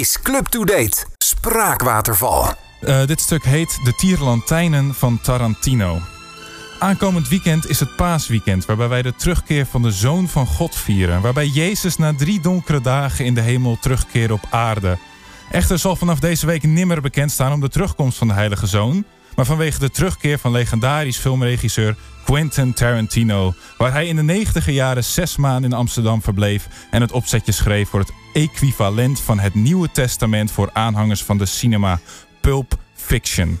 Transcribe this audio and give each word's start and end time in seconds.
is 0.00 0.22
Club 0.22 0.46
to 0.46 0.64
Date. 0.64 1.06
Spraakwaterval. 1.18 2.54
Uh, 2.80 3.06
dit 3.06 3.20
stuk 3.20 3.44
heet 3.44 3.78
De 3.84 3.94
Tierlantijnen 3.94 4.94
van 4.94 5.20
Tarantino. 5.20 5.98
Aankomend 6.78 7.28
weekend 7.28 7.68
is 7.68 7.80
het 7.80 7.96
paasweekend, 7.96 8.64
waarbij 8.64 8.88
wij 8.88 9.02
de 9.02 9.14
terugkeer 9.14 9.66
van 9.66 9.82
de 9.82 9.90
Zoon 9.90 10.28
van 10.28 10.46
God 10.46 10.74
vieren. 10.74 11.20
Waarbij 11.20 11.46
Jezus 11.46 11.96
na 11.96 12.14
drie 12.14 12.40
donkere 12.40 12.80
dagen 12.80 13.24
in 13.24 13.34
de 13.34 13.40
hemel 13.40 13.78
terugkeert 13.80 14.30
op 14.30 14.46
aarde. 14.50 14.98
Echter 15.50 15.78
zal 15.78 15.96
vanaf 15.96 16.18
deze 16.18 16.46
week 16.46 16.62
nimmer 16.62 17.00
bekend 17.00 17.30
staan 17.30 17.52
om 17.52 17.60
de 17.60 17.68
terugkomst 17.68 18.18
van 18.18 18.28
de 18.28 18.34
Heilige 18.34 18.66
Zoon. 18.66 19.04
Maar 19.36 19.44
vanwege 19.44 19.78
de 19.78 19.90
terugkeer 19.90 20.38
van 20.38 20.50
legendarisch 20.50 21.16
filmregisseur 21.16 21.96
Quentin 22.24 22.72
Tarantino. 22.72 23.54
Waar 23.78 23.92
hij 23.92 24.06
in 24.06 24.16
de 24.16 24.22
negentiger 24.22 24.72
jaren 24.72 25.04
zes 25.04 25.36
maanden 25.36 25.70
in 25.70 25.76
Amsterdam 25.76 26.22
verbleef 26.22 26.68
en 26.90 27.00
het 27.00 27.12
opzetje 27.12 27.52
schreef 27.52 27.88
voor 27.88 28.00
het 28.00 28.12
equivalent 28.32 29.20
van 29.20 29.38
het 29.38 29.54
Nieuwe 29.54 29.90
Testament 29.92 30.50
voor 30.50 30.70
aanhangers 30.72 31.24
van 31.24 31.38
de 31.38 31.46
cinema 31.46 32.00
Pulp 32.40 32.74
Fiction. 32.94 33.60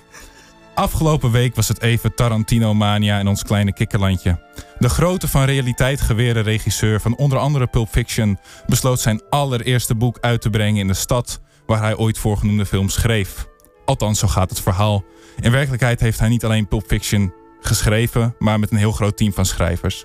Afgelopen 0.74 1.30
week 1.30 1.54
was 1.54 1.68
het 1.68 1.82
even 1.82 2.14
Tarantino-mania 2.14 3.18
in 3.18 3.28
ons 3.28 3.42
kleine 3.42 3.72
kikkerlandje. 3.72 4.38
De 4.78 4.88
grote 4.88 5.28
van 5.28 5.44
realiteit 5.44 6.00
geweren 6.00 6.42
regisseur 6.42 7.00
van 7.00 7.16
onder 7.16 7.38
andere 7.38 7.66
Pulp 7.66 7.88
Fiction 7.88 8.38
besloot 8.66 9.00
zijn 9.00 9.22
allereerste 9.30 9.94
boek 9.94 10.18
uit 10.20 10.40
te 10.40 10.50
brengen 10.50 10.80
in 10.80 10.86
de 10.86 10.94
stad 10.94 11.40
waar 11.66 11.80
hij 11.80 11.96
ooit 11.96 12.18
voorgenoemde 12.18 12.66
films 12.66 12.94
schreef. 12.94 13.49
Althans, 13.90 14.18
zo 14.18 14.28
gaat 14.28 14.50
het 14.50 14.60
verhaal. 14.60 15.04
In 15.40 15.50
werkelijkheid 15.50 16.00
heeft 16.00 16.18
hij 16.18 16.28
niet 16.28 16.44
alleen 16.44 16.68
Pulp 16.68 16.84
Fiction 16.86 17.32
geschreven, 17.60 18.34
maar 18.38 18.58
met 18.58 18.70
een 18.70 18.76
heel 18.76 18.92
groot 18.92 19.16
team 19.16 19.32
van 19.32 19.44
schrijvers. 19.44 20.04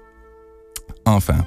Enfin. 1.03 1.45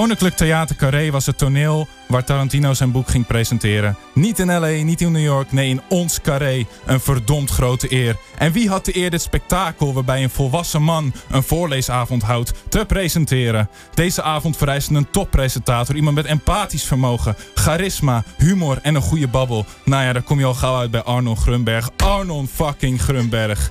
Koninklijk 0.00 0.36
Theater 0.36 0.76
Carré 0.76 1.10
was 1.10 1.26
het 1.26 1.38
toneel 1.38 1.88
waar 2.08 2.24
Tarantino 2.24 2.74
zijn 2.74 2.90
boek 2.90 3.08
ging 3.08 3.26
presenteren. 3.26 3.96
Niet 4.14 4.38
in 4.38 4.46
LA, 4.46 4.68
niet 4.68 5.00
in 5.00 5.12
New 5.12 5.22
York, 5.22 5.52
nee 5.52 5.68
in 5.68 5.80
ons 5.88 6.20
Carré. 6.20 6.66
Een 6.86 7.00
verdomd 7.00 7.50
grote 7.50 7.92
eer. 7.92 8.16
En 8.38 8.52
wie 8.52 8.68
had 8.68 8.84
de 8.84 8.96
eer 8.96 9.10
dit 9.10 9.22
spektakel 9.22 9.94
waarbij 9.94 10.22
een 10.22 10.30
volwassen 10.30 10.82
man 10.82 11.12
een 11.30 11.42
voorleesavond 11.42 12.22
houdt 12.22 12.52
te 12.68 12.84
presenteren? 12.84 13.68
Deze 13.94 14.22
avond 14.22 14.56
vereist 14.56 14.90
een 14.90 15.10
toppresentator, 15.10 15.96
iemand 15.96 16.16
met 16.16 16.26
empathisch 16.26 16.84
vermogen, 16.84 17.36
charisma, 17.54 18.24
humor 18.36 18.78
en 18.82 18.94
een 18.94 19.02
goede 19.02 19.28
babbel. 19.28 19.66
Nou 19.84 20.04
ja, 20.04 20.12
daar 20.12 20.22
kom 20.22 20.38
je 20.38 20.44
al 20.44 20.54
gauw 20.54 20.76
uit 20.76 20.90
bij 20.90 21.02
Arnold 21.02 21.38
Grunberg. 21.38 21.90
Arnold 21.96 22.50
fucking 22.50 23.02
Grunberg. 23.02 23.70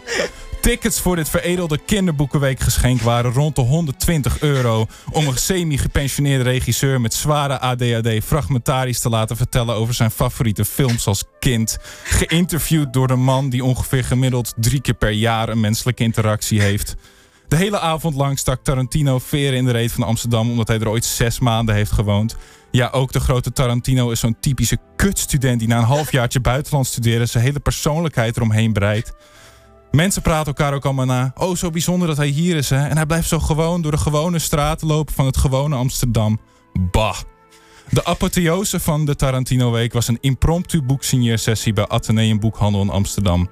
Tickets 0.61 0.99
voor 0.99 1.15
dit 1.15 1.29
veredelde 1.29 1.77
kinderboekenweek 1.77 2.59
geschenk 2.59 3.01
waren 3.01 3.33
rond 3.33 3.55
de 3.55 3.61
120 3.61 4.39
euro. 4.39 4.85
Om 5.11 5.27
een 5.27 5.37
semi-gepensioneerde 5.37 6.43
regisseur 6.43 7.01
met 7.01 7.13
zware 7.13 7.59
ADHD 7.59 8.23
fragmentarisch 8.23 8.99
te 8.99 9.09
laten 9.09 9.37
vertellen 9.37 9.75
over 9.75 9.93
zijn 9.93 10.11
favoriete 10.11 10.65
films 10.65 11.07
als 11.07 11.23
kind. 11.39 11.77
Geïnterviewd 12.03 12.93
door 12.93 13.07
de 13.07 13.15
man 13.15 13.49
die 13.49 13.63
ongeveer 13.63 14.03
gemiddeld 14.03 14.53
drie 14.55 14.81
keer 14.81 14.93
per 14.93 15.11
jaar 15.11 15.49
een 15.49 15.59
menselijke 15.59 16.03
interactie 16.03 16.61
heeft. 16.61 16.95
De 17.47 17.55
hele 17.55 17.79
avond 17.79 18.15
lang 18.15 18.39
stak 18.39 18.63
Tarantino 18.63 19.19
veren 19.19 19.57
in 19.57 19.65
de 19.65 19.71
reet 19.71 19.91
van 19.91 20.03
Amsterdam 20.03 20.49
omdat 20.49 20.67
hij 20.67 20.79
er 20.79 20.89
ooit 20.89 21.05
zes 21.05 21.39
maanden 21.39 21.75
heeft 21.75 21.91
gewoond. 21.91 22.35
Ja, 22.71 22.89
ook 22.89 23.11
de 23.11 23.19
grote 23.19 23.51
Tarantino 23.51 24.09
is 24.09 24.19
zo'n 24.19 24.39
typische 24.39 24.77
kutstudent 24.95 25.59
die 25.59 25.67
na 25.67 25.77
een 25.77 25.83
halfjaartje 25.83 26.39
buitenland 26.39 26.87
studeren 26.87 27.29
zijn 27.29 27.43
hele 27.43 27.59
persoonlijkheid 27.59 28.35
eromheen 28.37 28.73
breidt. 28.73 29.13
Mensen 29.91 30.21
praten 30.21 30.45
elkaar 30.45 30.73
ook 30.73 30.85
allemaal 30.85 31.05
na. 31.05 31.31
Oh, 31.35 31.55
zo 31.55 31.69
bijzonder 31.69 32.07
dat 32.07 32.17
hij 32.17 32.27
hier 32.27 32.55
is, 32.55 32.69
hè? 32.69 32.87
En 32.87 32.95
hij 32.95 33.05
blijft 33.05 33.27
zo 33.27 33.39
gewoon 33.39 33.81
door 33.81 33.91
de 33.91 33.97
gewone 33.97 34.39
straten 34.39 34.87
lopen 34.87 35.13
van 35.13 35.25
het 35.25 35.37
gewone 35.37 35.75
Amsterdam. 35.75 36.39
Bah. 36.91 37.17
De 37.89 38.05
apotheose 38.05 38.79
van 38.79 39.05
de 39.05 39.15
Tarantino 39.15 39.71
Week 39.71 39.93
was 39.93 40.07
een 40.07 40.17
impromptu 40.21 40.81
boeksigneersessie 40.81 41.73
bij 41.73 41.87
Atheneum 41.87 42.39
Boekhandel 42.39 42.81
in 42.81 42.89
Amsterdam. 42.89 43.49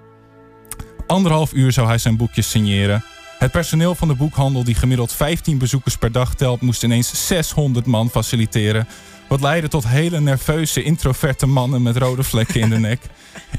Anderhalf 1.08 1.54
uur 1.54 1.72
zou 1.72 1.88
hij 1.88 1.98
zijn 1.98 2.18
boekjes 2.18 2.50
signeren. 2.50 3.04
Het 3.40 3.52
personeel 3.52 3.96
van 3.96 4.08
de 4.08 4.16
boekhandel, 4.16 4.64
die 4.64 4.76
gemiddeld 4.76 5.14
15 5.14 5.58
bezoekers 5.58 5.98
per 5.98 6.12
dag 6.12 6.36
telt, 6.36 6.62
moest 6.62 6.84
ineens 6.84 7.28
600 7.28 7.86
man 7.86 8.10
faciliteren. 8.10 8.88
Wat 9.28 9.42
leidde 9.42 9.68
tot 9.68 9.88
hele 9.88 10.20
nerveuze, 10.20 10.84
introverte 10.84 11.46
mannen 11.46 11.82
met 11.82 11.98
rode 11.98 12.24
vlekken 12.24 12.62
in 12.62 12.70
de 12.70 12.78
nek. 12.78 13.00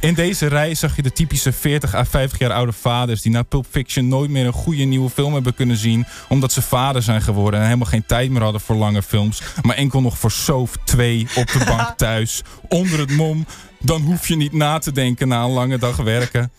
In 0.01 0.15
deze 0.15 0.47
rij 0.47 0.75
zag 0.75 0.97
je 0.97 1.03
de 1.03 1.13
typische 1.13 1.53
40 1.53 1.95
à 1.95 2.05
50 2.05 2.39
jaar 2.39 2.53
oude 2.53 2.73
vaders 2.73 3.23
die 3.23 3.33
na 3.33 3.43
Pulp 3.43 3.67
Fiction 3.71 4.09
nooit 4.09 4.31
meer 4.31 4.47
een 4.47 4.53
goede 4.53 4.85
nieuwe 4.85 5.11
film 5.11 5.35
hebben 5.35 5.55
kunnen 5.55 5.77
zien. 5.77 6.07
Omdat 6.29 6.53
ze 6.53 6.63
vader 6.63 7.03
zijn 7.03 7.23
geworden 7.23 7.61
en 7.61 7.67
helemaal 7.67 7.87
geen 7.87 8.07
tijd 8.07 8.31
meer 8.31 8.43
hadden 8.43 8.61
voor 8.61 8.77
lange 8.77 9.03
films. 9.03 9.43
Maar 9.63 9.77
enkel 9.77 10.01
nog 10.01 10.19
voor 10.19 10.31
Soof 10.31 10.77
2 10.85 11.27
op 11.35 11.47
de 11.47 11.65
bank 11.67 11.97
thuis. 11.97 12.43
Onder 12.69 12.99
het 12.99 13.11
mom. 13.11 13.47
Dan 13.81 14.03
hoef 14.03 14.29
je 14.29 14.37
niet 14.37 14.53
na 14.53 14.79
te 14.79 14.93
denken 14.93 15.29
na 15.29 15.43
een 15.43 15.51
lange 15.51 15.79
dag 15.79 15.97
werken. 15.97 16.53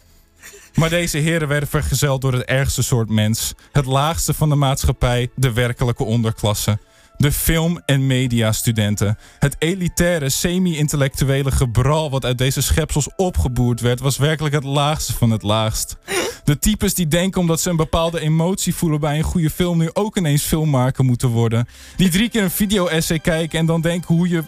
Maar 0.76 0.90
deze 0.90 1.18
heren 1.18 1.48
werden 1.48 1.70
vergezeld 1.70 2.22
door 2.22 2.34
het 2.34 2.46
ergste 2.46 2.84
soort 2.84 3.10
mens. 3.10 3.54
Het 3.72 3.86
laagste 3.86 4.34
van 4.34 4.50
de 4.50 4.56
maatschappij, 4.56 5.30
de 5.36 5.54
werkelijke 5.54 6.04
onderklasse 6.04 6.80
de 7.20 7.32
film- 7.32 7.82
en 7.86 8.08
mediastudenten. 8.08 9.18
Het 9.40 9.56
elitaire, 9.60 10.30
semi-intellectuele 10.30 11.52
gebral 11.52 12.10
wat 12.10 12.26
uit 12.26 12.38
deze 12.38 12.62
schepsels 12.62 13.10
opgeboerd 13.16 13.82
werd, 13.82 14.00
was 14.00 14.18
werkelijk 14.18 14.56
het 14.56 14.64
laagste 14.64 15.14
van 15.14 15.32
het 15.32 15.44
laagst. 15.44 15.98
De 16.44 16.60
types 16.60 16.94
die 16.94 17.08
denken 17.08 17.42
omdat 17.42 17.62
ze 17.62 17.70
een 17.70 17.76
bepaalde 17.76 18.20
emotie 18.20 18.76
voelen 18.76 19.00
bij 19.00 19.18
een 19.18 19.24
goede 19.24 19.50
film 19.50 19.78
nu 19.78 19.90
ook 19.94 20.18
ineens 20.18 20.44
filmmaker 20.44 21.04
moeten 21.04 21.30
worden. 21.30 21.68
Die 21.96 22.10
drie 22.10 22.30
keer 22.30 22.44
een 22.44 22.52
video-essay 22.52 23.20
kijken 23.20 23.60
en 23.60 23.66
dan 23.66 23.82
denken 23.82 24.16
hoe 24.16 24.30
je 24.30 24.44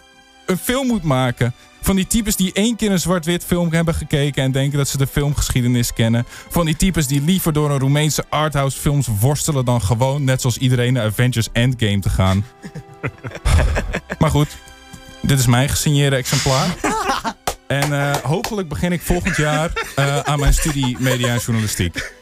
een 0.46 0.58
film 0.58 0.88
moet 0.88 1.04
maken. 1.04 1.54
Van 1.82 1.96
die 1.96 2.08
types 2.08 2.36
die 2.36 2.54
één 2.54 2.76
keer 2.76 2.92
een 2.92 3.00
zwart-wit 3.00 3.46
film 3.46 3.74
hebben 3.74 3.94
gekeken 3.94 4.44
en 4.44 4.52
denken 4.52 4.78
dat 4.78 4.88
ze 4.88 4.98
de 4.98 5.08
filmgeschiedenis 5.08 5.94
kennen. 5.94 6.26
Van 6.50 6.66
die 6.66 6.76
types 6.76 7.08
die 7.08 7.22
liever 7.22 7.54
door 7.54 7.72
een 7.72 7.80
Roemeense 7.80 8.26
arthouse 8.30 8.80
films 8.80 9.08
worstelen 9.20 9.66
dan 9.66 9.82
gewoon, 9.82 10.24
net 10.24 10.42
zoals 10.42 10.58
iedereen, 10.58 10.94
naar 10.94 11.06
Avengers 11.06 11.48
Endgame 11.52 12.00
te 12.00 12.10
gaan. 12.10 12.46
maar 14.20 14.30
goed, 14.30 14.58
dit 15.22 15.40
is 15.40 15.46
mijn 15.46 15.70
gesigneerde 15.70 16.16
exemplaar. 16.16 16.76
En 17.68 17.90
uh, 17.92 18.16
hopelijk 18.16 18.70
begin 18.70 18.92
ik 18.92 19.02
volgend 19.02 19.36
jaar 19.36 19.72
uh, 20.00 20.20
aan 20.20 20.40
mijn 20.40 20.54
studie 20.54 20.98
media 21.00 21.28
en 21.28 21.40
journalistiek. 21.40 22.14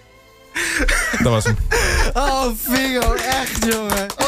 Dat 1.12 1.32
was 1.32 1.44
hem. 1.44 1.58
Oh, 2.14 2.48
Figo, 2.58 3.14
echt 3.14 3.66
jongen. 3.66 4.19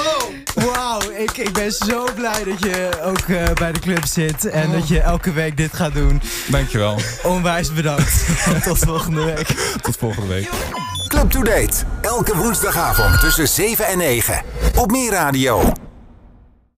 Wauw, 0.56 1.00
ik, 1.18 1.38
ik 1.38 1.54
ben 1.54 1.72
zo 1.72 2.08
blij 2.16 2.44
dat 2.44 2.60
je 2.60 2.90
ook 3.04 3.28
uh, 3.28 3.44
bij 3.54 3.72
de 3.72 3.80
club 3.80 4.06
zit. 4.06 4.46
En 4.46 4.68
oh. 4.68 4.74
dat 4.74 4.88
je 4.88 5.00
elke 5.00 5.34
week 5.34 5.58
dit 5.58 5.74
gaat 5.74 5.94
doen. 5.94 6.22
Dankjewel. 6.48 7.00
Onwijs 7.24 7.74
bedankt. 7.74 8.26
Tot 8.64 8.78
volgende 8.78 9.24
week. 9.24 9.48
Tot 9.82 9.98
volgende 9.98 10.28
week. 10.28 10.50
Club 11.08 11.30
to 11.30 11.44
Date. 11.44 11.84
Elke 12.02 12.38
woensdagavond 12.38 13.20
tussen 13.20 13.48
7 13.48 13.88
en 13.88 13.98
9. 13.98 14.44
Op 14.76 14.92
Meer 14.92 15.12
Radio. 15.12 15.81